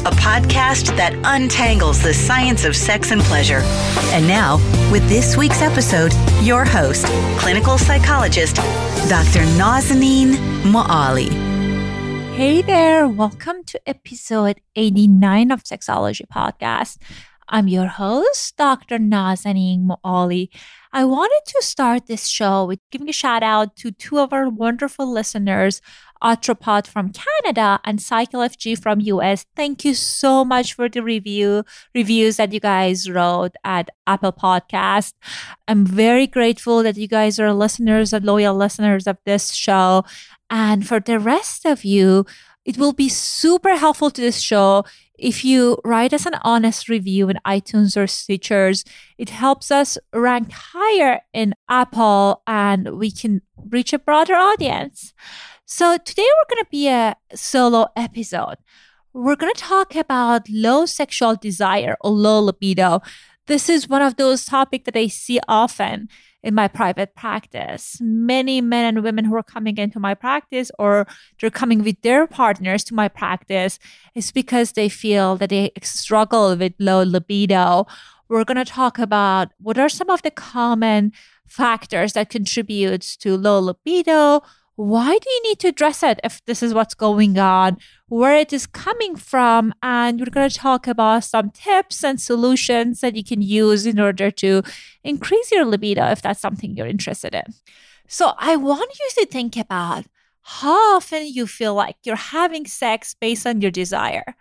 [0.00, 3.60] a podcast that untangles the science of sex and pleasure.
[4.12, 4.56] And now,
[4.92, 7.06] with this week's episode, your host,
[7.38, 8.56] clinical psychologist,
[9.08, 9.44] Dr.
[9.58, 11.28] Nazanin Moali.
[12.34, 16.98] Hey there, welcome to episode 89 of Sexology Podcast.
[17.48, 18.98] I'm your host, Dr.
[18.98, 20.50] Nazanin Moali.
[20.92, 24.48] I wanted to start this show with giving a shout out to two of our
[24.48, 25.80] wonderful listeners,
[26.22, 29.46] Atropod from Canada and CycleFG from US.
[29.56, 31.64] Thank you so much for the review
[31.94, 35.14] reviews that you guys wrote at Apple Podcast.
[35.66, 40.04] I'm very grateful that you guys are listeners and loyal listeners of this show.
[40.50, 42.24] And for the rest of you,
[42.64, 44.84] it will be super helpful to this show
[45.18, 48.86] if you write us an honest review in iTunes or Stitchers.
[49.18, 55.12] It helps us rank higher in Apple and we can reach a broader audience.
[55.70, 58.56] So today we're going to be a solo episode.
[59.12, 63.02] We're going to talk about low sexual desire or low libido.
[63.48, 66.08] This is one of those topics that I see often
[66.42, 67.98] in my private practice.
[68.00, 71.06] Many men and women who are coming into my practice or
[71.38, 73.78] they're coming with their partners to my practice
[74.14, 77.86] is because they feel that they struggle with low libido.
[78.30, 81.12] We're going to talk about what are some of the common
[81.46, 84.42] factors that contribute to low libido,
[84.78, 88.52] why do you need to address it if this is what's going on, where it
[88.52, 89.74] is coming from?
[89.82, 93.98] And we're going to talk about some tips and solutions that you can use in
[93.98, 94.62] order to
[95.02, 97.54] increase your libido if that's something you're interested in.
[98.06, 100.04] So I want you to think about
[100.42, 104.36] how often you feel like you're having sex based on your desire.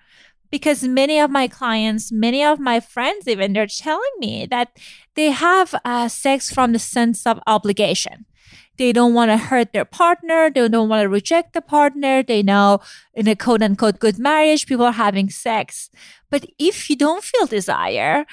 [0.51, 4.69] Because many of my clients, many of my friends, even, they're telling me that
[5.15, 8.27] they have uh, sex from the sense of obligation
[8.77, 10.49] they don't want to hurt their partner.
[10.49, 12.23] They don't want to reject the partner.
[12.23, 12.79] They know
[13.13, 15.89] in a quote unquote good marriage, people are having sex.
[16.29, 18.25] But if you don't feel desire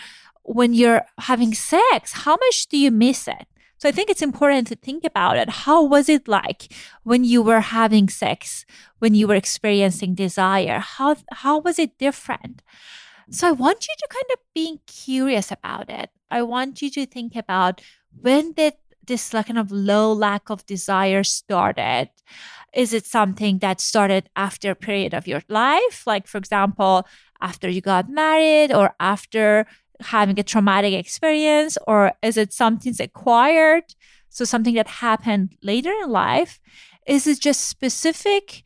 [0.43, 3.47] when you're having sex, how much do you miss it?
[3.79, 5.51] So I think it's important to think about it.
[5.51, 6.73] How was it like
[7.03, 8.65] when you were having sex,
[8.99, 10.79] when you were experiencing desire?
[10.79, 12.63] How, how was it different?
[13.31, 16.11] So I want you to kind of be curious about it.
[16.31, 17.81] I want you to think about
[18.21, 18.75] when did
[19.07, 22.11] this like kind of low lack of desire started?
[22.75, 26.05] Is it something that started after a period of your life?
[26.07, 27.07] Like, for example,
[27.41, 29.67] after you got married or after
[30.01, 31.79] having a traumatic experience?
[31.87, 33.85] Or is it something acquired?
[34.29, 36.61] So, something that happened later in life?
[37.07, 38.63] Is it just specific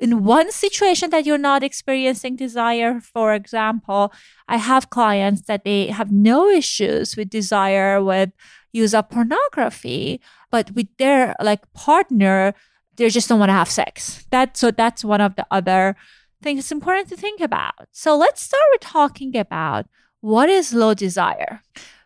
[0.00, 3.00] in one situation that you're not experiencing desire?
[3.00, 4.12] For example,
[4.48, 8.30] I have clients that they have no issues with desire with
[8.72, 10.20] use of pornography,
[10.50, 12.54] but with their like partner,
[12.96, 14.26] they just don't want to have sex.
[14.30, 15.96] That so that's one of the other
[16.42, 17.88] things it's important to think about.
[17.92, 19.86] So let's start with talking about
[20.20, 21.62] what is low desire.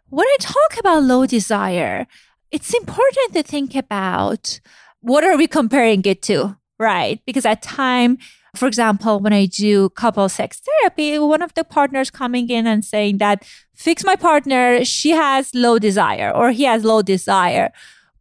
[0.08, 2.06] When I talk about low desire,
[2.50, 4.60] it's important to think about
[5.00, 7.20] what are we comparing it to, right?
[7.26, 8.18] Because at time
[8.54, 12.84] For example, when I do couple sex therapy, one of the partners coming in and
[12.84, 17.72] saying that fix my partner, she has low desire or he has low desire.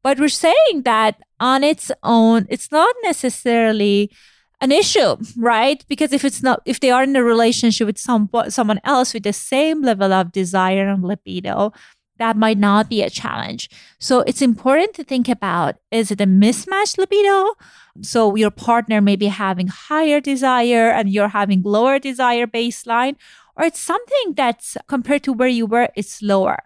[0.02, 4.12] But we're saying that on its own, it's not necessarily
[4.64, 5.84] an issue, right?
[5.90, 9.24] Because if it's not, if they are in a relationship with some someone else with
[9.24, 11.74] the same level of desire and libido,
[12.20, 13.70] that might not be a challenge.
[14.00, 17.56] So it's important to think about is it a mismatched libido?
[18.02, 23.16] So your partner may be having higher desire and you're having lower desire baseline,
[23.56, 26.60] or it's something that's compared to where you were, it's lower.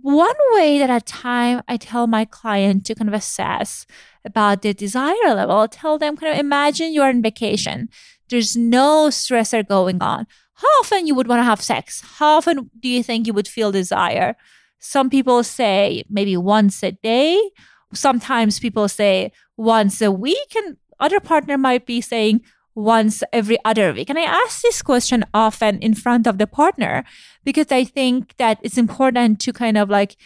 [0.00, 3.86] One way that at time I tell my client to kind of assess
[4.24, 7.88] about their desire level, I'll tell them kind of imagine you're on vacation.
[8.28, 10.26] There's no stressor going on.
[10.54, 12.02] How often you would want to have sex?
[12.18, 14.36] How often do you think you would feel desire?
[14.78, 17.40] Some people say maybe once a day.
[17.92, 22.42] Sometimes people say once a week, and other partner might be saying
[22.74, 24.10] once every other week.
[24.10, 27.04] And I ask this question often in front of the partner
[27.44, 30.16] because I think that it's important to kind of like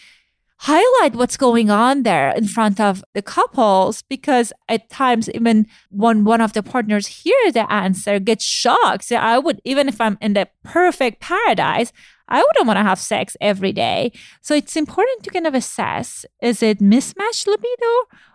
[0.60, 6.24] highlight what's going on there in front of the couples because at times even when
[6.24, 9.04] one of the partners hear the answer gets shocked.
[9.04, 11.92] So i would even if i'm in the perfect paradise
[12.28, 14.10] i wouldn't want to have sex every day.
[14.40, 17.92] So it's important to kind of assess is it mismatched libido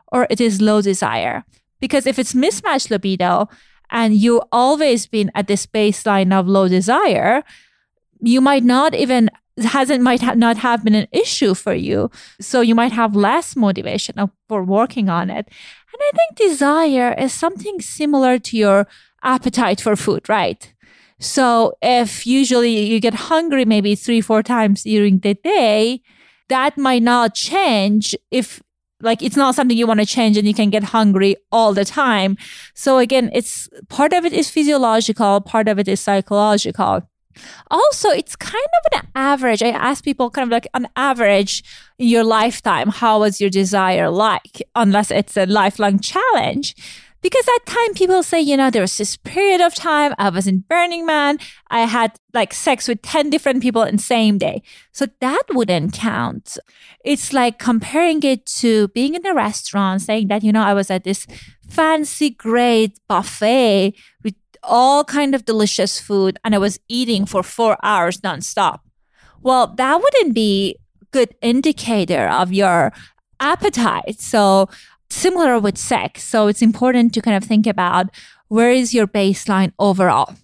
[0.08, 1.44] or it is low desire?
[1.81, 3.50] Because if it's mismatched libido
[3.92, 7.44] and you always been at this baseline of low desire
[8.25, 9.30] you might not even
[9.61, 12.09] hasn't might ha- not have been an issue for you.
[12.41, 14.15] So you might have less motivation
[14.50, 15.47] for working on it.
[15.94, 18.88] And i think desire is something similar to your
[19.23, 20.73] appetite for food right?
[21.19, 26.01] So if usually you get hungry maybe three four times during the day
[26.50, 28.61] that might not change if
[29.01, 31.85] like it's not something you want to change and you can get hungry all the
[31.85, 32.38] time.
[32.73, 37.07] So again it's part of it is physiological part of it is psychological
[37.71, 39.62] also, it's kind of an average.
[39.62, 41.63] I ask people kind of like on average
[41.97, 44.62] in your lifetime, how was your desire like?
[44.75, 46.75] Unless it's a lifelong challenge.
[47.24, 50.45] Because at time people say, you know, there was this period of time I was
[50.45, 51.38] in Burning Man.
[51.71, 54.62] I had like sex with 10 different people in same day.
[54.91, 56.57] So that wouldn't count.
[57.06, 60.91] It's like comparing it to being in a restaurant, saying that, you know, I was
[60.91, 61.25] at this
[61.69, 67.77] fancy, great buffet with all kind of delicious food and I was eating for four
[67.83, 68.80] hours nonstop.
[69.42, 70.77] Well, that wouldn't be
[71.12, 72.92] good indicator of your
[73.39, 74.19] appetite.
[74.19, 74.69] So
[75.10, 76.24] similar with sex.
[76.24, 78.10] So it's important to kind of think about
[78.48, 80.36] where is your baseline overall.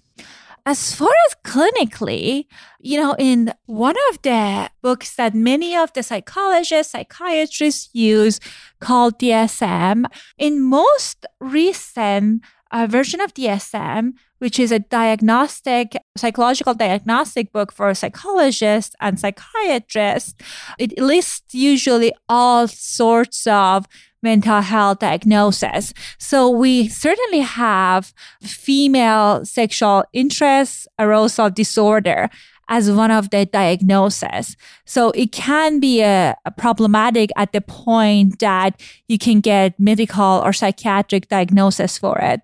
[0.65, 2.45] As far as clinically,
[2.79, 8.39] you know, in one of the books that many of the psychologists, psychiatrists use
[8.79, 10.05] called DSM,
[10.37, 17.93] in most recent a version of DSM, which is a diagnostic, psychological diagnostic book for
[17.93, 20.33] psychologists and psychiatrists.
[20.77, 23.85] It lists usually all sorts of
[24.21, 25.93] mental health diagnosis.
[26.17, 32.29] So we certainly have female sexual interest arousal disorder
[32.69, 34.55] as one of the diagnoses.
[34.85, 40.41] So it can be a, a, problematic at the point that you can get medical
[40.45, 42.41] or psychiatric diagnosis for it.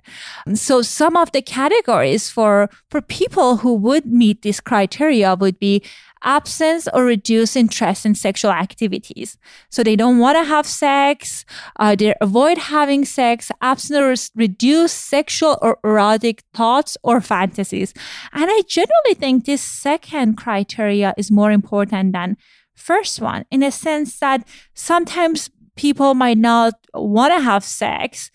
[0.55, 5.83] So some of the categories for, for people who would meet this criteria would be
[6.25, 9.37] absence or reduced interest in sexual activities.
[9.69, 11.45] So they don't want to have sex,
[11.79, 17.93] uh, they avoid having sex, absent or reduced sexual or erotic thoughts or fantasies.
[18.33, 22.37] And I generally think this second criteria is more important than
[22.75, 28.31] first one in a sense that sometimes people might not want to have sex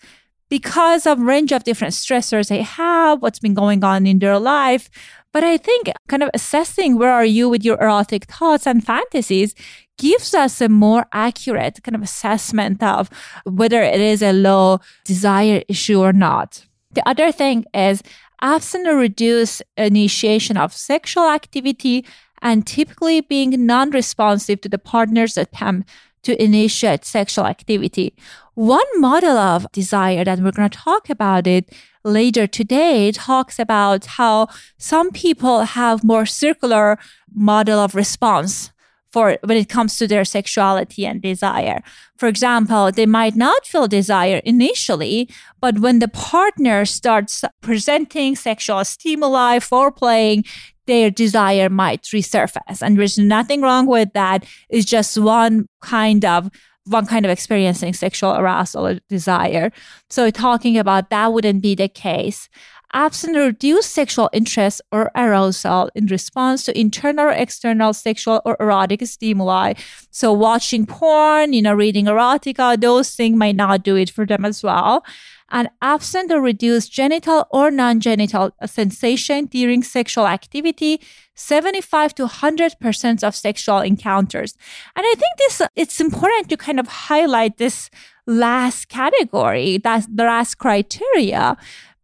[0.49, 4.89] because of range of different stressors they have, what's been going on in their life.
[5.33, 9.55] But I think kind of assessing where are you with your erotic thoughts and fantasies
[9.97, 13.09] gives us a more accurate kind of assessment of
[13.45, 16.65] whether it is a low desire issue or not.
[16.91, 18.01] The other thing is
[18.41, 22.05] absent or reduced initiation of sexual activity
[22.41, 25.87] and typically being non-responsive to the partner's attempt
[26.23, 28.15] to initiate sexual activity.
[28.53, 31.73] One model of desire that we're going to talk about it
[32.03, 34.47] later today talks about how
[34.77, 36.97] some people have more circular
[37.33, 38.71] model of response
[39.11, 41.83] for when it comes to their sexuality and desire.
[42.17, 48.85] For example, they might not feel desire initially, but when the partner starts presenting sexual
[48.85, 50.47] stimuli, foreplaying,
[50.91, 52.81] their desire might resurface.
[52.81, 54.45] And there's nothing wrong with that.
[54.69, 56.49] It's just one kind of
[56.85, 59.71] one kind of experiencing sexual arousal or desire.
[60.09, 62.49] So talking about that wouldn't be the case.
[62.93, 69.05] absent reduced sexual interest or arousal in response to internal or external sexual or erotic
[69.05, 69.73] stimuli.
[70.11, 74.45] So watching porn, you know, reading erotica, those things might not do it for them
[74.45, 75.03] as well.
[75.51, 81.01] And absent or reduced genital or non-genital sensation during sexual activity,
[81.35, 84.55] 75 to 100% of sexual encounters.
[84.95, 87.89] And I think this, it's important to kind of highlight this
[88.25, 91.57] last category, that's the last criteria,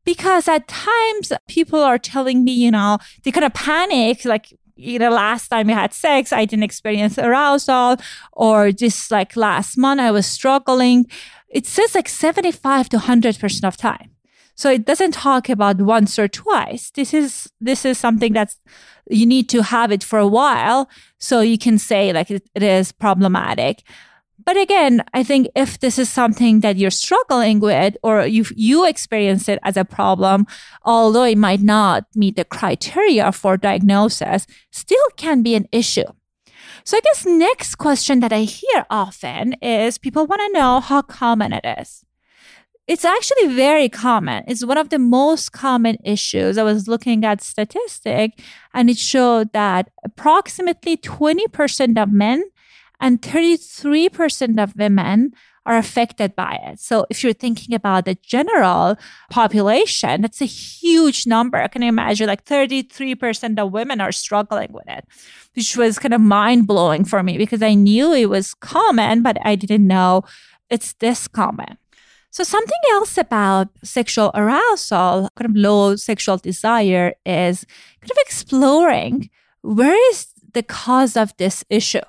[0.04, 5.00] because at times people are telling me, you know, they kind of panic, like, you
[5.00, 7.98] know, last time we had sex, I didn't experience arousal,
[8.34, 11.08] or just like last month I was struggling.
[11.50, 14.12] It says like 75 to 100% of time.
[14.58, 16.90] So it doesn't talk about once or twice.
[16.90, 18.60] This is this is something that's
[19.08, 20.90] you need to have it for a while
[21.20, 23.84] so you can say like it, it is problematic.
[24.44, 28.88] But again, I think if this is something that you're struggling with or you you
[28.88, 30.48] experience it as a problem,
[30.84, 36.10] although it might not meet the criteria for diagnosis, still can be an issue.
[36.88, 41.02] So I guess next question that I hear often is people want to know how
[41.02, 42.06] common it is.
[42.88, 44.46] It's actually very common.
[44.48, 46.58] It's one of the most common issues.
[46.58, 48.42] I was looking at statistic
[48.74, 52.42] and it showed that approximately 20% of men
[53.00, 55.34] and 33% of women
[55.68, 56.80] are affected by it.
[56.80, 58.98] So if you're thinking about the general
[59.30, 61.68] population, that's a huge number.
[61.68, 65.06] Can you imagine like 33% of women are struggling with it,
[65.56, 69.38] which was kind of mind blowing for me because I knew it was common, but
[69.44, 70.24] I didn't know
[70.70, 71.78] it's this common.
[72.32, 77.66] So something else about sexual arousal, kind of low sexual desire is
[78.00, 79.30] kind of exploring
[79.64, 82.00] where is the cause of this issue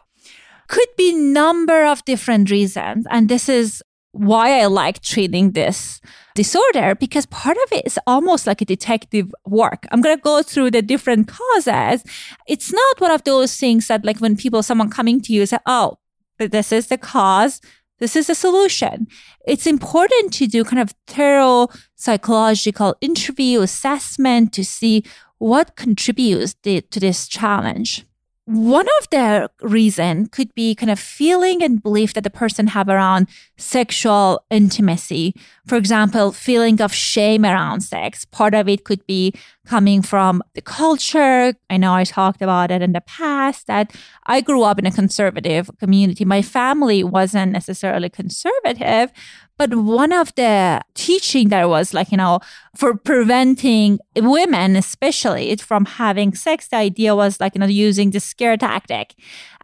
[0.69, 3.07] could be number of different reasons.
[3.11, 3.83] And this is
[4.13, 6.01] why I like treating this
[6.35, 9.87] disorder because part of it is almost like a detective work.
[9.91, 12.05] I'm going to go through the different causes.
[12.47, 15.59] It's not one of those things that like when people, someone coming to you say,
[15.67, 15.99] Oh,
[16.39, 17.61] this is the cause.
[17.99, 19.09] This is the solution.
[19.47, 25.05] It's important to do kind of thorough psychological interview assessment to see
[25.39, 28.05] what contributes to this challenge
[28.49, 32.89] one of the reason could be kind of feeling and belief that the person have
[32.89, 33.29] around
[33.59, 35.35] sexual intimacy.
[35.67, 38.25] For example feeling of shame around sex.
[38.25, 39.35] Part of it could be
[39.67, 41.53] coming from the culture.
[41.69, 44.93] I know i talked about it in the past that i grew up in a
[44.93, 46.25] conservative community.
[46.25, 49.13] My family wasn't necessarily conservative
[49.59, 52.39] but one of the teaching that was like, you know,
[52.77, 58.21] for preventing women, especially from having sex, the idea was like, you know, using the
[58.21, 59.17] scare tactic.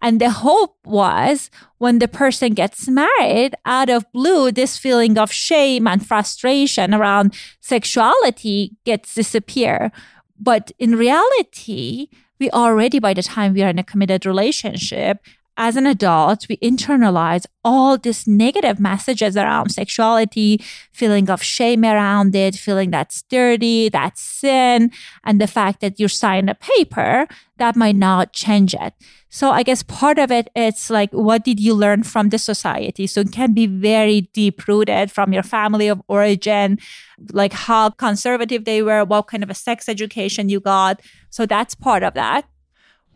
[0.03, 1.49] And the hope was
[1.79, 7.35] when the person gets married out of blue, this feeling of shame and frustration around
[7.61, 9.93] sexuality gets disappear.
[10.39, 12.09] But in reality,
[12.41, 15.19] we already, by the time we are in a committed relationship,
[15.57, 20.61] as an adult, we internalize all these negative messages around sexuality,
[20.93, 24.91] feeling of shame around it, feeling that's dirty, that's sin,
[25.25, 28.95] and the fact that you signed a paper that might not change it.
[29.29, 33.07] So I guess part of it, it's like, what did you learn from the society?
[33.07, 36.79] So it can be very deep rooted from your family of origin,
[37.33, 41.01] like how conservative they were, what kind of a sex education you got.
[41.31, 42.45] So that's part of that.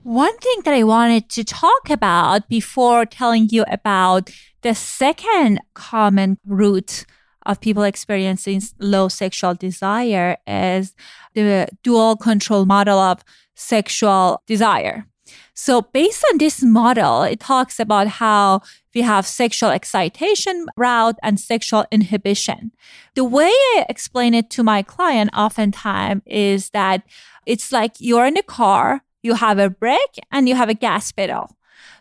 [0.02, 4.30] One thing that I wanted to talk about before telling you about
[4.62, 7.04] the second common root
[7.44, 10.94] of people experiencing low sexual desire is
[11.34, 13.24] the dual control model of
[13.54, 15.06] sexual desire.
[15.52, 18.62] So, based on this model, it talks about how
[18.94, 22.70] we have sexual excitation route and sexual inhibition.
[23.14, 27.02] The way I explain it to my client oftentimes is that
[27.44, 31.12] it's like you're in a car you have a brake and you have a gas
[31.12, 31.44] pedal.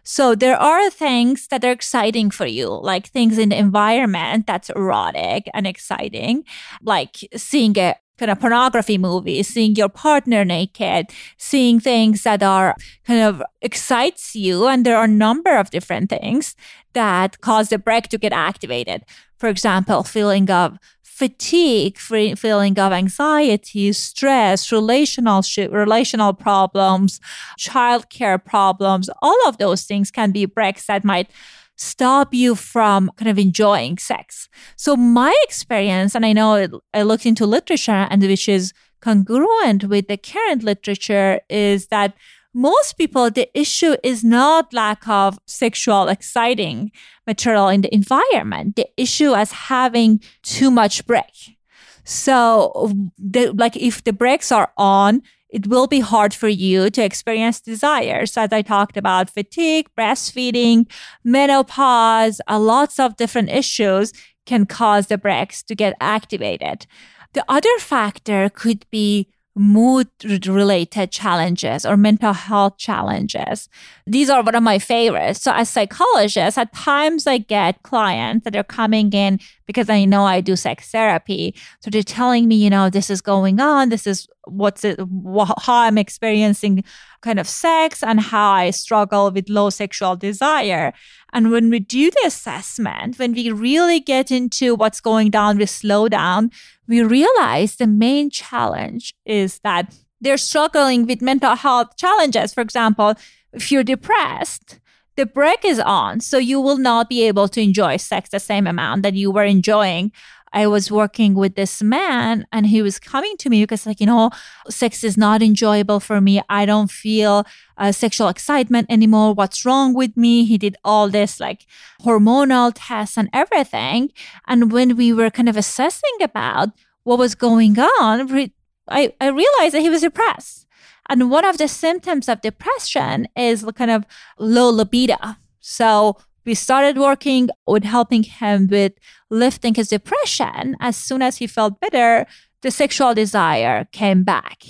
[0.03, 4.69] So there are things that are exciting for you, like things in the environment that's
[4.69, 6.45] erotic and exciting,
[6.81, 11.07] like seeing a kind of pornography movie, seeing your partner naked,
[11.37, 12.73] seeing things that are
[13.05, 14.67] kind of excites you.
[14.67, 16.55] And there are a number of different things
[16.93, 19.03] that cause the brake to get activated.
[19.37, 20.77] For example, feeling of
[21.17, 27.19] fatigue, feeling of anxiety, stress, relational relational problems,
[27.57, 31.31] childcare problems, all of those things can be brakes that might
[31.75, 34.47] stop you from kind of enjoying sex.
[34.75, 38.71] So my experience, and I know I looked into literature and which is
[39.01, 42.13] congruent with the current literature, is that
[42.57, 46.91] most people, the issue is not lack of sexual exciting
[47.27, 48.75] material in the environment.
[48.75, 51.57] The issue is having too much break.
[52.03, 57.03] So, the, like if the brakes are on, it will be hard for you to
[57.03, 58.35] experience desires.
[58.35, 60.89] As I talked about fatigue, breastfeeding,
[61.23, 64.13] menopause, uh, lots of different issues
[64.47, 66.87] can cause the brakes to get activated.
[67.33, 70.07] The other factor could be mood
[70.45, 73.69] related challenges or mental health challenges.
[74.05, 75.41] These are one of my favorites.
[75.41, 80.23] So as psychologists, at times I get clients that are coming in because I know
[80.23, 81.53] I do sex therapy.
[81.81, 83.89] So they're telling me, you know, this is going on.
[83.89, 86.83] This is what's it, how I'm experiencing
[87.21, 90.93] kind of sex and how I struggle with low sexual desire.
[91.33, 95.65] And when we do the assessment, when we really get into what's going down we
[95.65, 96.49] slow down,
[96.87, 102.53] we realize the main challenge is that they're struggling with mental health challenges.
[102.53, 103.13] For example,
[103.53, 104.79] if you're depressed,
[105.17, 108.65] the break is on, so you will not be able to enjoy sex the same
[108.65, 110.11] amount that you were enjoying
[110.53, 114.05] I was working with this man and he was coming to me because, like, you
[114.05, 114.31] know,
[114.69, 116.41] sex is not enjoyable for me.
[116.49, 117.45] I don't feel
[117.77, 119.33] uh, sexual excitement anymore.
[119.33, 120.45] What's wrong with me?
[120.45, 121.65] He did all this like
[122.01, 124.11] hormonal tests and everything.
[124.47, 126.69] And when we were kind of assessing about
[127.03, 128.51] what was going on,
[128.87, 130.66] I, I realized that he was depressed.
[131.09, 134.05] And one of the symptoms of depression is kind of
[134.37, 135.17] low libido.
[135.59, 138.93] So we started working with helping him with
[139.29, 140.75] lifting his depression.
[140.79, 142.25] As soon as he felt better,
[142.61, 144.63] the sexual desire came back.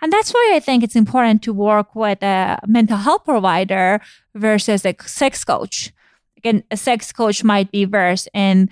[0.00, 4.00] And that's why I think it's important to work with a mental health provider
[4.34, 5.92] versus a sex coach.
[6.36, 8.70] Again, a sex coach might be versed in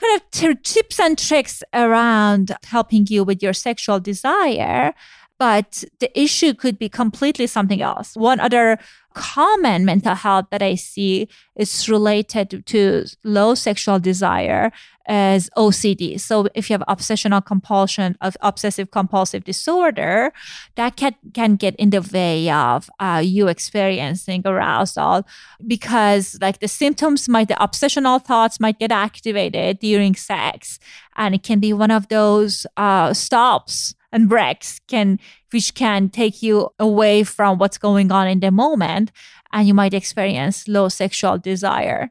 [0.00, 4.92] kind of t- tips and tricks around helping you with your sexual desire
[5.38, 8.16] but the issue could be completely something else.
[8.16, 8.78] One other
[9.14, 14.72] common mental health that I see is related to low sexual desire
[15.06, 16.20] as OCD.
[16.20, 20.32] So if you have obsessional compulsion of obsessive compulsive disorder,
[20.76, 25.26] that can, can get in the way of uh, you experiencing arousal
[25.66, 30.78] because like the symptoms might, the obsessional thoughts might get activated during sex.
[31.16, 35.18] And it can be one of those uh, stops and brakes can
[35.50, 39.10] which can take you away from what's going on in the moment
[39.52, 42.10] and you might experience low sexual desire.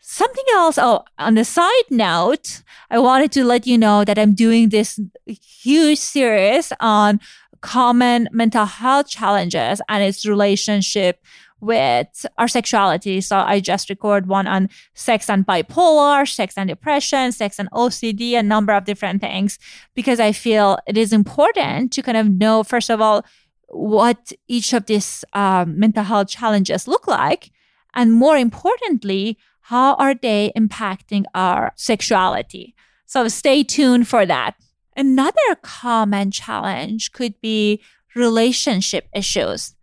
[0.00, 4.34] Something else oh on the side note i wanted to let you know that i'm
[4.34, 7.20] doing this huge series on
[7.60, 11.22] common mental health challenges and its relationship
[11.60, 13.20] with our sexuality.
[13.20, 18.38] So I just record one on sex and bipolar, sex and depression, sex and OCD,
[18.38, 19.58] a number of different things,
[19.94, 23.24] because I feel it is important to kind of know, first of all,
[23.68, 27.50] what each of these um, mental health challenges look like.
[27.94, 32.74] And more importantly, how are they impacting our sexuality?
[33.06, 34.54] So stay tuned for that.
[34.96, 37.80] Another common challenge could be
[38.14, 39.74] relationship issues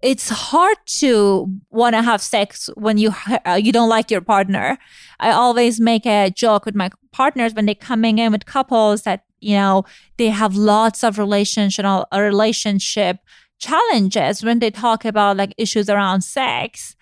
[0.00, 3.12] it's hard to want to have sex when you
[3.46, 4.78] uh, you don't like your partner.
[5.18, 9.24] I always make a joke with my partners when they coming in with couples that
[9.40, 9.84] you know
[10.16, 13.18] they have lots of relational relationship
[13.58, 16.94] challenges when they talk about like issues around sex.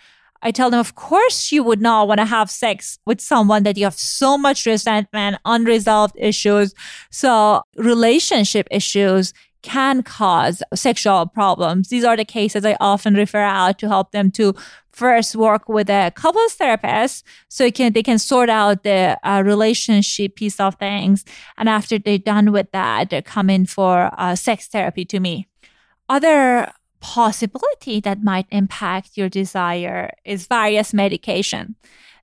[0.43, 3.77] I tell them, of course, you would not want to have sex with someone that
[3.77, 6.75] you have so much resentment, unresolved issues.
[7.11, 9.33] So, relationship issues
[9.67, 11.89] can cause sexual problems.
[11.89, 14.55] These are the cases I often refer out to help them to
[14.93, 20.37] first work with a couples therapist so can, they can sort out the uh, relationship
[20.37, 21.25] piece of things.
[21.59, 25.49] And after they're done with that, they come in for uh, sex therapy to me.
[26.09, 31.75] Other possibility that might impact your desire is various medication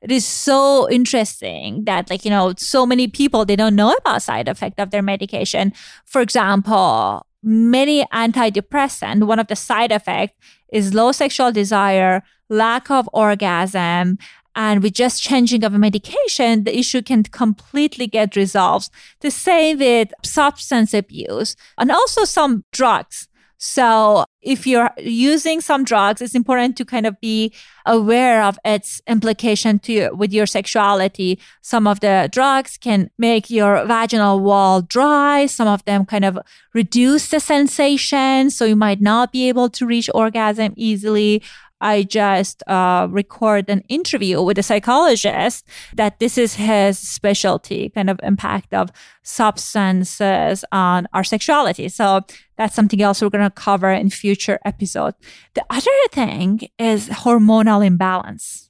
[0.04, 4.22] it is so interesting that like you know so many people they don't know about
[4.22, 5.72] side effect of their medication
[6.06, 10.38] for example many antidepressant, one of the side effects
[10.72, 14.18] is low sexual desire, lack of orgasm,
[14.56, 18.90] and with just changing of a medication, the issue can completely get resolved.
[19.22, 23.28] The same with substance abuse and also some drugs.
[23.66, 27.54] So if you're using some drugs, it's important to kind of be
[27.86, 31.40] aware of its implication to with your sexuality.
[31.62, 35.46] Some of the drugs can make your vaginal wall dry.
[35.46, 36.38] Some of them kind of
[36.74, 38.50] reduce the sensation.
[38.50, 41.42] So you might not be able to reach orgasm easily.
[41.82, 48.10] I just uh, record an interview with a psychologist that this is his specialty, kind
[48.10, 48.90] of impact of
[49.22, 51.90] substances on our sexuality.
[51.90, 52.22] So
[52.58, 55.18] that's something else we're going to cover in future episodes.
[55.56, 58.70] The other thing is hormonal imbalance.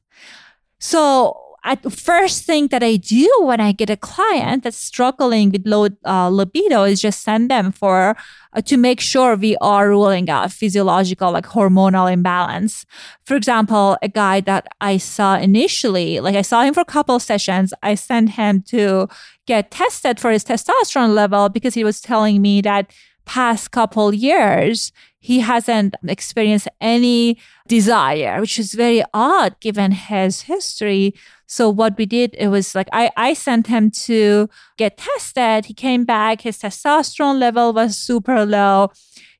[0.80, 5.65] So at first thing that I do when I get a client that's struggling with
[5.65, 8.17] low uh, libido is just send them for
[8.52, 12.86] uh, to make sure we are ruling out physiological like hormonal imbalance.
[13.26, 17.19] For example, a guy that I saw initially, like I saw him for a couple
[17.19, 19.08] sessions, I sent him to
[19.47, 22.91] get tested for his testosterone level because he was telling me that
[23.26, 24.91] past couple years
[25.24, 31.16] he hasn't experienced any desire, which is very odd given his history.
[31.48, 35.68] So what we did, it was like I, I sent him to get tested.
[35.68, 38.92] He came back, his testosterone level was super low.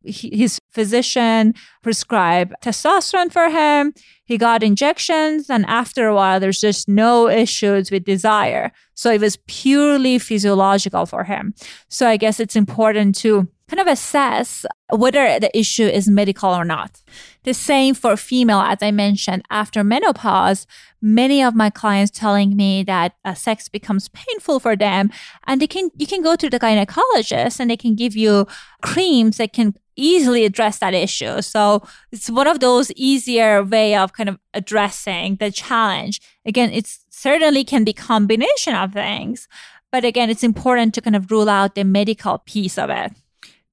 [0.04, 3.94] His physician prescribed testosterone for him.
[4.26, 8.72] He got injections, and after a while, there's just no issues with desire.
[8.94, 11.54] So it was purely physiological for him.
[11.90, 16.66] So I guess it's important to kind of assess whether the issue is medical or
[16.66, 17.02] not.
[17.44, 20.66] The same for female, as I mentioned, after menopause,
[21.02, 25.12] many of my clients telling me that uh, sex becomes painful for them
[25.46, 28.48] and they can, you can go to the gynecologist and they can give you
[28.82, 31.42] creams that can easily address that issue.
[31.42, 36.22] So it's one of those easier way of kind of addressing the challenge.
[36.46, 39.48] Again, it's certainly can be combination of things,
[39.92, 43.12] but again, it's important to kind of rule out the medical piece of it.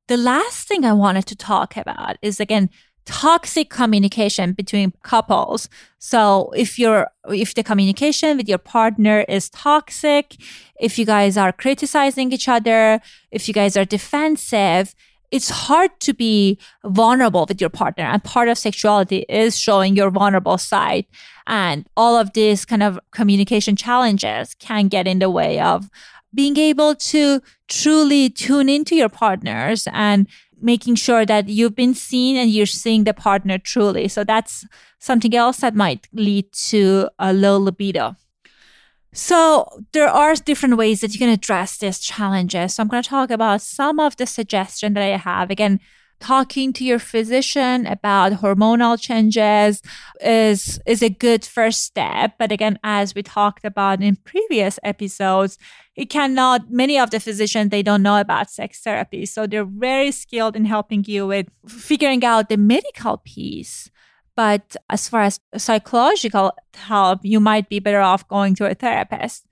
[0.08, 2.68] The last thing I wanted to talk about is again,
[3.10, 5.68] toxic communication between couples.
[5.98, 10.36] So if you're, if the communication with your partner is toxic,
[10.78, 13.00] if you guys are criticizing each other,
[13.32, 14.94] if you guys are defensive,
[15.32, 18.04] it's hard to be vulnerable with your partner.
[18.04, 21.06] And part of sexuality is showing your vulnerable side.
[21.48, 25.90] And all of these kind of communication challenges can get in the way of
[26.32, 30.28] being able to truly tune into your partners and
[30.60, 34.08] making sure that you've been seen and you're seeing the partner truly.
[34.08, 34.66] So that's
[34.98, 38.16] something else that might lead to a low libido.
[39.12, 42.74] So there are different ways that you can address these challenges.
[42.74, 45.50] So I'm going to talk about some of the suggestions that I have.
[45.50, 45.80] Again,
[46.20, 49.82] talking to your physician about hormonal changes
[50.20, 52.34] is is a good first step.
[52.38, 55.58] But again as we talked about in previous episodes
[55.96, 59.26] it cannot many of the physicians they don't know about sex therapy.
[59.26, 63.90] So they're very skilled in helping you with figuring out the medical piece.
[64.36, 69.46] But as far as psychological help you might be better off going to a therapist.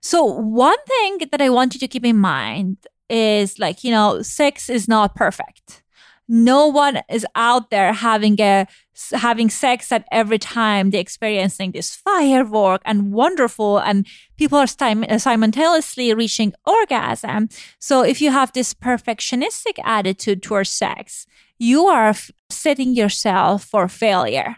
[0.00, 4.22] So one thing that i want you to keep in mind is like you know
[4.22, 5.82] sex is not perfect
[6.28, 8.66] no one is out there having a
[9.12, 14.06] having sex at every time they're experiencing this firework and wonderful and
[14.36, 17.48] people are simultaneously reaching orgasm.
[17.78, 21.26] So if you have this perfectionistic attitude towards sex
[21.58, 22.12] you are
[22.50, 24.56] setting yourself for failure.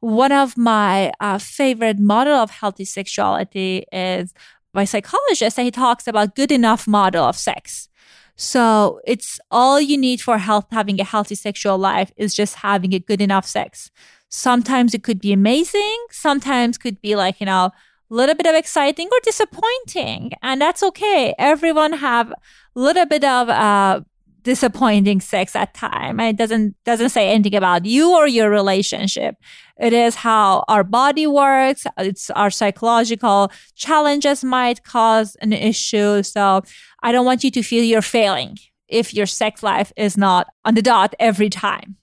[0.00, 4.32] One of my uh, favorite model of healthy sexuality is
[4.72, 7.90] by psychologist and he talks about good enough model of sex
[8.36, 12.92] so it's all you need for health, having a healthy sexual life is just having
[12.94, 13.90] a good enough sex.
[14.28, 16.06] Sometimes it could be amazing.
[16.10, 17.72] Sometimes could be like, you know, a
[18.14, 20.32] little bit of exciting or disappointing.
[20.42, 21.34] And that's okay.
[21.38, 22.36] Everyone have a
[22.74, 24.00] little bit of, uh,
[24.42, 26.20] disappointing sex at time.
[26.20, 29.36] It doesn't doesn't say anything about you or your relationship.
[29.78, 31.86] It is how our body works.
[31.98, 36.22] It's our psychological challenges might cause an issue.
[36.22, 36.62] So
[37.02, 40.74] I don't want you to feel you're failing if your sex life is not on
[40.74, 41.96] the dot every time.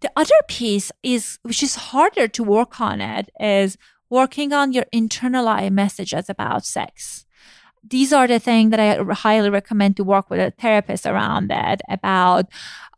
[0.00, 3.78] The other piece is, which is harder to work on it, is
[4.10, 7.24] working on your internalized messages about sex
[7.86, 11.80] these are the things that I highly recommend to work with a therapist around that
[11.88, 12.46] about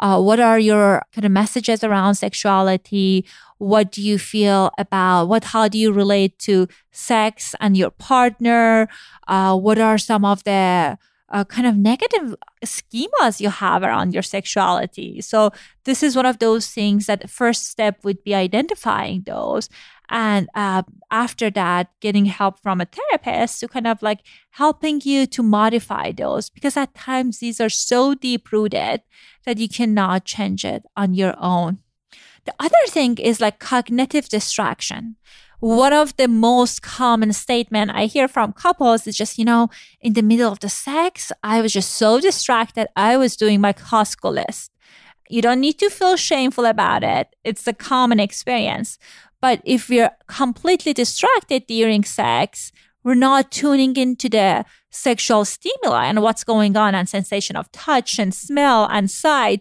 [0.00, 3.26] uh, what are your kind of messages around sexuality?
[3.58, 8.88] What do you feel about what how do you relate to sex and your partner?
[9.26, 14.22] Uh, what are some of the uh, kind of negative schemas you have around your
[14.22, 15.20] sexuality.
[15.20, 15.50] So
[15.84, 19.68] this is one of those things that first step would be identifying those
[20.08, 25.26] and uh, after that getting help from a therapist to kind of like helping you
[25.26, 29.02] to modify those because at times these are so deep rooted
[29.44, 31.78] that you cannot change it on your own
[32.44, 35.16] the other thing is like cognitive distraction
[35.60, 40.12] one of the most common statement I hear from couples is just, you know, in
[40.12, 42.88] the middle of the sex, I was just so distracted.
[42.94, 44.70] I was doing my Costco list.
[45.28, 47.34] You don't need to feel shameful about it.
[47.42, 48.98] It's a common experience.
[49.40, 52.72] But if we're completely distracted during sex,
[53.06, 58.18] we're not tuning into the sexual stimuli and what's going on and sensation of touch
[58.18, 59.60] and smell and sight.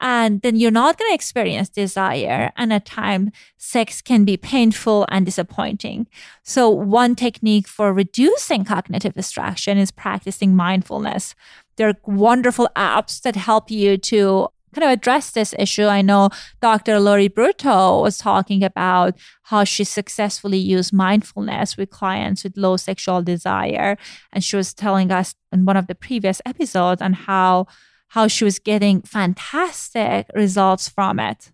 [0.00, 5.06] And then you're not going to experience desire and at times sex can be painful
[5.10, 6.06] and disappointing.
[6.42, 11.34] So one technique for reducing cognitive distraction is practicing mindfulness.
[11.76, 15.86] There are wonderful apps that help you to kind of address this issue.
[15.86, 17.00] I know Dr.
[17.00, 23.22] Lori Brotto was talking about how she successfully used mindfulness with clients with low sexual
[23.22, 23.96] desire.
[24.32, 27.66] And she was telling us in one of the previous episodes on how
[28.08, 31.50] how she was getting fantastic results from it.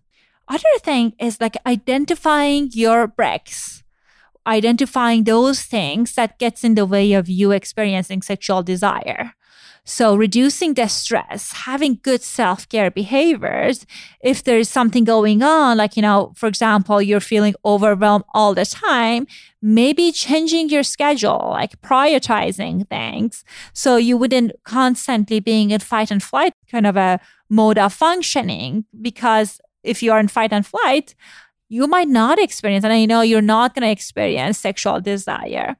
[0.47, 3.81] Other thing is like identifying your breaks
[4.47, 9.33] identifying those things that gets in the way of you experiencing sexual desire
[9.83, 13.85] so reducing the stress, having good self-care behaviors.
[14.23, 18.65] If there's something going on, like, you know, for example, you're feeling overwhelmed all the
[18.65, 19.25] time,
[19.61, 23.43] maybe changing your schedule, like prioritizing things.
[23.73, 28.85] So you wouldn't constantly being in fight and flight kind of a mode of functioning
[29.01, 31.15] because if you are in fight and flight,
[31.69, 35.77] you might not experience, and I know you're not going to experience sexual desire.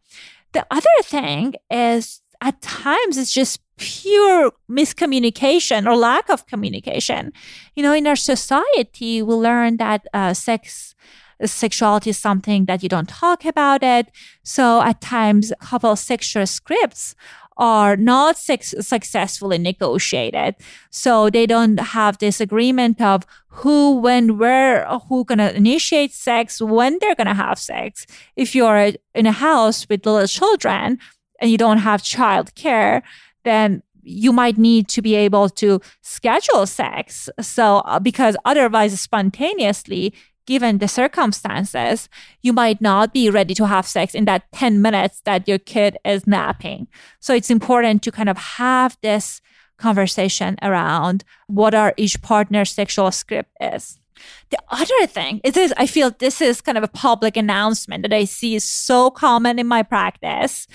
[0.54, 7.34] The other thing is at times it's just pure miscommunication or lack of communication.
[7.76, 10.96] You know, in our society, we learn that uh, sex
[11.44, 14.12] sexuality is something that you don't talk about it.
[14.44, 17.16] So at times, couple sexual scripts
[17.58, 20.56] are not sex- successfully negotiated.
[20.90, 26.98] So they don't have this agreement of who, when, where, who gonna initiate sex, when
[27.00, 28.06] they're gonna have sex.
[28.36, 31.00] If you're in a house with little children
[31.40, 33.04] and you don't have child care,
[33.44, 37.30] then you might need to be able to schedule sex.
[37.40, 40.14] So, uh, because otherwise, spontaneously,
[40.48, 42.10] given the circumstances,
[42.42, 45.98] you might not be ready to have sex in that 10 minutes that your kid
[46.04, 46.88] is napping.
[47.20, 49.42] So, it's important to kind of have this
[49.78, 54.00] conversation around what our each partner's sexual script is.
[54.52, 58.14] The other thing is this, I feel this is kind of a public announcement that
[58.14, 60.68] I see is so common in my practice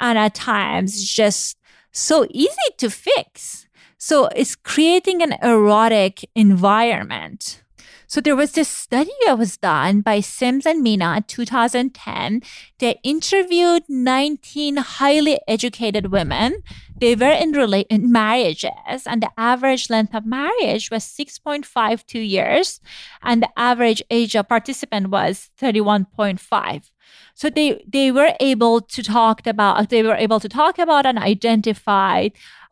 [0.00, 1.58] and at times just
[1.94, 3.66] so easy to fix.
[3.96, 7.62] So it's creating an erotic environment.
[8.06, 12.42] So there was this study that was done by Sims and Meana in 2010.
[12.78, 16.62] They interviewed 19 highly educated women.
[16.96, 22.80] They were in, rela- in marriages, and the average length of marriage was 6.52 years,
[23.22, 26.90] and the average age of participant was 31.5.
[27.34, 31.06] So they they were able to talk about uh, they were able to talk about
[31.06, 32.28] and identify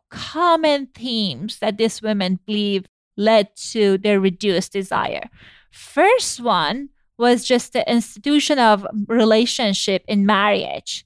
[0.09, 2.85] common themes that these women believe
[3.17, 5.29] led to their reduced desire.
[5.71, 11.05] First one was just the institution of relationship in marriage.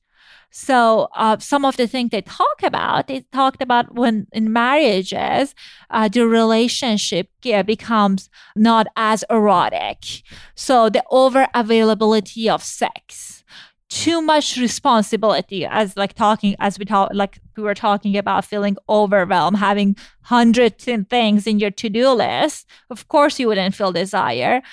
[0.60, 5.54] So uh, some of the things they talk about, they talked about when in marriages,
[5.92, 10.24] uh, the relationship yeah, becomes not as erotic.
[10.56, 13.44] So the over availability of sex,
[13.90, 18.78] too much responsibility as like talking as we talk like we were talking about feeling
[18.90, 22.66] overwhelmed having hundreds hundred things in your to-do list.
[22.90, 24.64] Of course you wouldn't feel desire.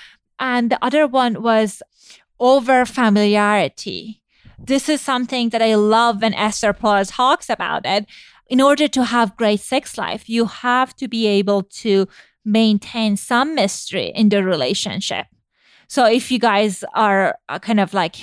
[0.40, 1.83] And the other one was
[2.40, 4.23] over familiarity
[4.66, 8.07] this is something that I love when Esther Perel talks about it.
[8.48, 12.07] In order to have great sex life, you have to be able to
[12.44, 15.27] maintain some mystery in the relationship.
[15.88, 18.16] So if you guys are uh, kind of like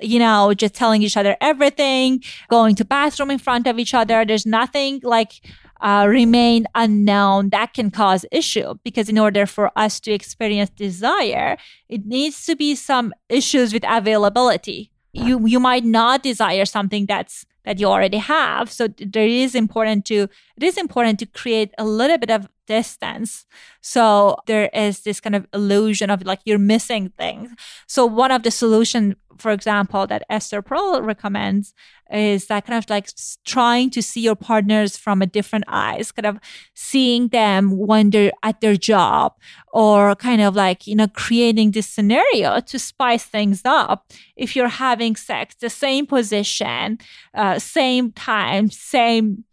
[0.00, 4.24] you know, just telling each other everything, going to bathroom in front of each other.
[4.24, 5.40] There's nothing like
[5.80, 11.56] uh, remain unknown that can cause issue because in order for us to experience desire,
[11.88, 17.46] it needs to be some issues with availability you you might not desire something that's
[17.64, 18.70] that you already have.
[18.70, 23.46] So there is important to it is important to create a little bit of distance.
[23.80, 27.50] So there is this kind of illusion of like you're missing things.
[27.86, 31.74] So one of the solution for example that esther Perel recommends
[32.12, 33.08] is that kind of like
[33.44, 36.38] trying to see your partners from a different eyes kind of
[36.74, 39.32] seeing them when they're at their job
[39.72, 44.12] or kind of like you know creating this scenario to spice things up.
[44.36, 46.98] If you're having sex the same position
[47.34, 49.44] uh, same time same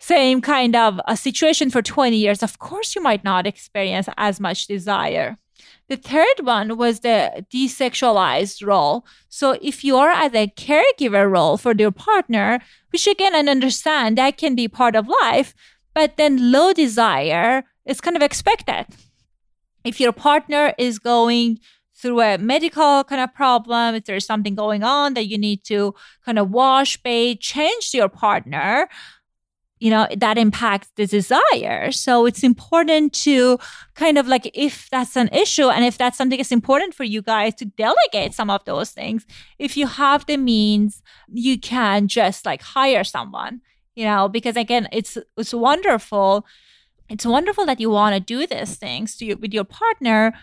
[0.00, 4.40] same kind of a situation for 20 years, of course you might not experience as
[4.40, 5.36] much desire.
[5.88, 9.04] The third one was the desexualized role.
[9.28, 12.60] So if you are at a caregiver role for your partner,
[12.90, 15.52] which again I understand that can be part of life,
[15.94, 18.86] but then low desire is kind of expected.
[19.84, 21.58] If your partner is going
[21.94, 25.94] through a medical kind of problem, if there's something going on that you need to
[26.24, 28.88] kind of wash, bathe, change your partner,
[29.80, 31.90] you know, that impacts the desire.
[31.90, 33.58] So it's important to
[33.94, 37.22] kind of like, if that's an issue and if that's something that's important for you
[37.22, 39.24] guys to delegate some of those things,
[39.58, 43.62] if you have the means, you can just like hire someone,
[43.94, 46.46] you know, because again, it's, it's wonderful.
[47.08, 50.34] It's wonderful that you want to do these things to you, with your partner.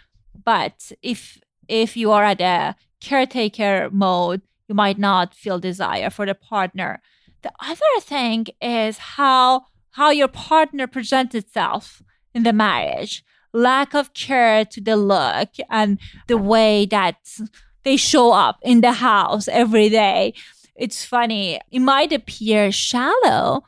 [0.43, 6.26] But if, if you are at a caretaker mode, you might not feel desire for
[6.26, 7.02] the partner
[7.41, 13.23] the other thing is how how your partner presents itself in the marriage.
[13.52, 15.97] Lack of care to the look and
[16.28, 17.17] the way that
[17.84, 20.34] they show up in the house every day.
[20.76, 21.60] It's funny.
[21.71, 23.63] It might appear shallow,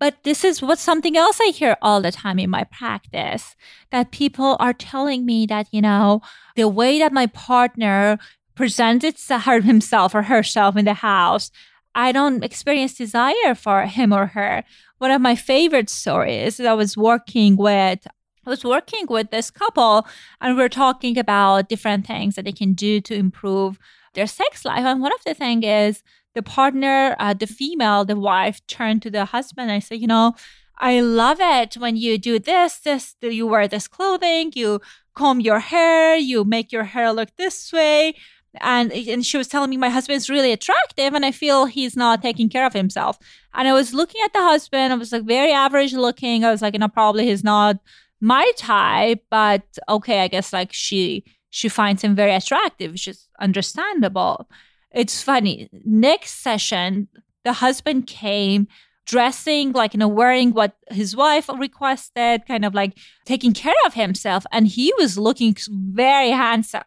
[0.00, 3.54] but this is what something else I hear all the time in my practice
[3.92, 6.22] that people are telling me that, you know,
[6.56, 8.18] the way that my partner
[8.56, 11.52] presents himself or herself in the house
[11.94, 14.64] I don't experience desire for him or her.
[14.98, 18.06] One of my favorite stories that I was working with
[18.46, 20.06] I was working with this couple
[20.40, 23.78] and we are talking about different things that they can do to improve
[24.14, 24.84] their sex life.
[24.84, 26.02] And one of the things is
[26.34, 30.34] the partner, uh, the female, the wife turned to the husband and said, you know,
[30.78, 34.80] I love it when you do this, this, you wear this clothing, you
[35.14, 38.14] comb your hair, you make your hair look this way
[38.60, 42.22] and and she was telling me my husband's really attractive and I feel he's not
[42.22, 43.18] taking care of himself.
[43.54, 46.44] And I was looking at the husband, I was like very average looking.
[46.44, 47.78] I was like, you know, probably he's not
[48.20, 53.28] my type, but okay, I guess like she she finds him very attractive, which is
[53.40, 54.48] understandable.
[54.92, 55.68] It's funny.
[55.84, 57.08] Next session,
[57.44, 58.66] the husband came
[59.06, 63.94] dressing like you know wearing what his wife requested kind of like taking care of
[63.94, 66.84] himself and he was looking very handsome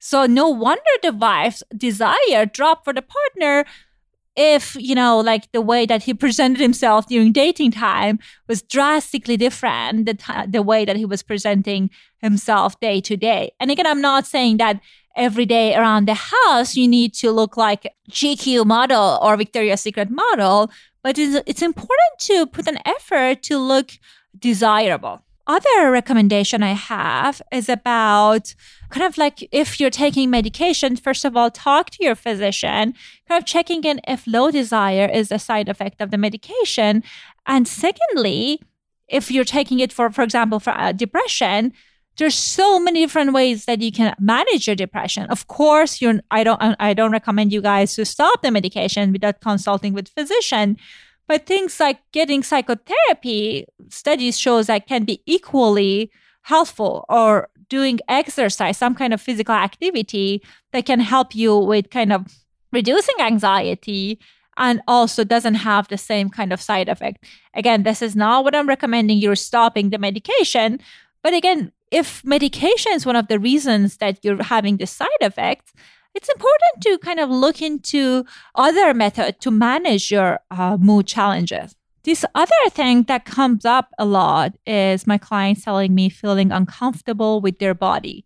[0.00, 3.66] so no wonder the wife's desire dropped for the partner
[4.34, 9.36] if, you know, like the way that he presented himself during dating time was drastically
[9.36, 13.52] different the, t- the way that he was presenting himself day to day.
[13.60, 14.80] And again, I'm not saying that
[15.14, 20.08] every day around the house you need to look like GQ model or Victoria's Secret
[20.10, 20.70] model,
[21.02, 23.90] but it's, it's important to put an effort to look
[24.38, 28.54] desirable other recommendation I have is about
[28.90, 32.94] kind of like if you're taking medication, first of all, talk to your physician,
[33.28, 37.02] kind of checking in if low desire is a side effect of the medication.
[37.46, 38.60] And secondly,
[39.08, 41.72] if you're taking it for, for example, for uh, depression,
[42.16, 45.24] there's so many different ways that you can manage your depression.
[45.30, 49.40] Of course, you're, I don't, I don't recommend you guys to stop the medication without
[49.40, 50.76] consulting with physician.
[51.30, 56.10] But things like getting psychotherapy studies shows that can be equally
[56.42, 62.12] helpful or doing exercise, some kind of physical activity that can help you with kind
[62.12, 62.26] of
[62.72, 64.18] reducing anxiety
[64.56, 67.24] and also doesn't have the same kind of side effect.
[67.54, 70.80] Again, this is not what I'm recommending you're stopping the medication.
[71.22, 75.72] But again, if medication is one of the reasons that you're having the side effects,
[76.14, 81.76] it's important to kind of look into other methods to manage your uh, mood challenges.
[82.02, 87.40] This other thing that comes up a lot is my clients telling me feeling uncomfortable
[87.40, 88.24] with their body.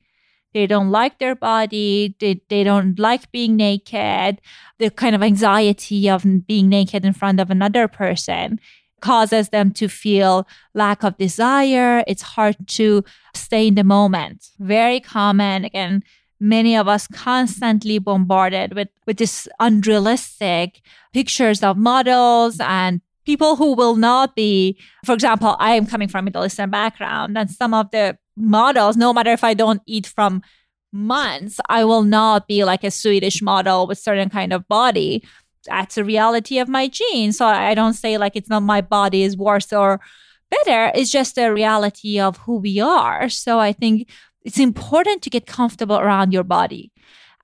[0.52, 2.14] They don't like their body.
[2.20, 4.40] They, they don't like being naked.
[4.78, 8.60] The kind of anxiety of being naked in front of another person
[9.00, 12.04] causes them to feel lack of desire.
[12.06, 14.46] It's hard to stay in the moment.
[14.60, 15.64] Very common.
[15.64, 16.04] Again,
[16.40, 23.74] many of us constantly bombarded with, with this unrealistic pictures of models and people who
[23.74, 27.72] will not be, for example, I am coming from a Middle Eastern background and some
[27.72, 30.42] of the models, no matter if I don't eat from
[30.92, 35.24] months, I will not be like a Swedish model with certain kind of body.
[35.66, 37.38] That's a reality of my genes.
[37.38, 40.00] So I don't say like it's not my body is worse or
[40.50, 40.92] better.
[40.94, 43.28] It's just a reality of who we are.
[43.28, 44.08] So I think
[44.44, 46.92] it's important to get comfortable around your body.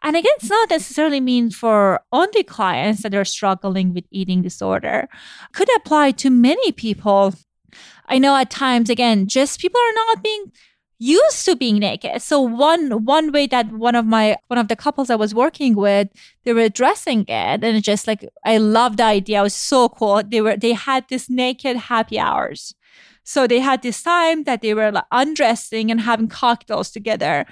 [0.02, 5.08] And again, it's not necessarily mean for only clients that are struggling with eating disorder.
[5.52, 7.34] Could apply to many people.
[8.06, 10.52] I know at times, again, just people are not being
[10.98, 12.20] used to being naked.
[12.22, 15.74] So one one way that one of my one of the couples I was working
[15.74, 16.08] with,
[16.44, 19.40] they were addressing it, and just like I love the idea.
[19.40, 20.22] It was so cool.
[20.22, 22.74] They were they had this naked happy hours.
[23.24, 27.46] So they had this time that they were like undressing and having cocktails together.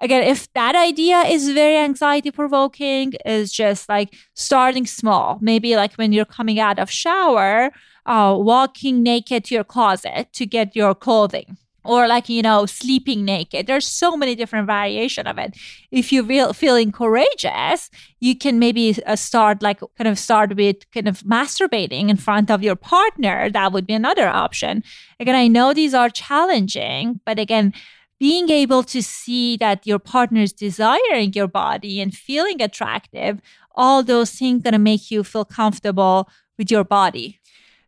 [0.00, 5.38] Again, if that idea is very anxiety provoking, is just like starting small.
[5.40, 7.72] Maybe like when you're coming out of shower,
[8.06, 13.24] uh, walking naked to your closet to get your clothing or like you know sleeping
[13.24, 13.66] naked.
[13.66, 15.56] There's so many different variation of it.
[15.90, 20.90] If you feel feeling courageous you can maybe uh, start like kind of start with
[20.92, 23.50] kind of masturbating in front of your partner.
[23.50, 24.82] That would be another option.
[25.20, 27.72] Again i know these are challenging but again
[28.20, 33.40] being able to see that your partner is desiring your body and feeling attractive
[33.74, 36.28] all those things going to make you feel comfortable
[36.58, 37.40] with your body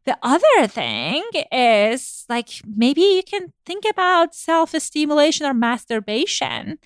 [0.06, 6.78] the other thing is like maybe you can think about self stimulation or masturbation.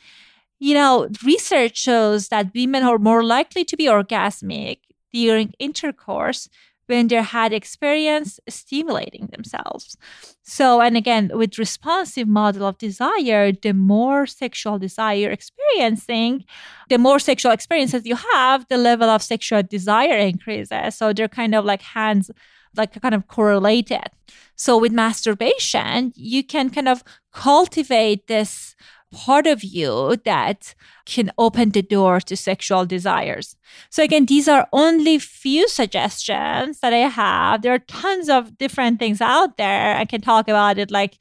[0.58, 4.78] You know, research shows that women are more likely to be orgasmic
[5.12, 6.48] during intercourse
[6.86, 9.96] when they had experience stimulating themselves.
[10.42, 16.44] So, and again, with responsive model of desire, the more sexual desire experiencing,
[16.88, 20.96] the more sexual experiences you have, the level of sexual desire increases.
[20.96, 22.30] So they're kind of like hands
[22.76, 24.08] like kind of correlated.
[24.56, 27.02] So with masturbation, you can kind of
[27.32, 28.74] cultivate this
[29.12, 33.56] part of you that can open the door to sexual desires.
[33.90, 37.62] So again, these are only few suggestions that I have.
[37.62, 39.96] There are tons of different things out there.
[39.96, 41.18] I can talk about it like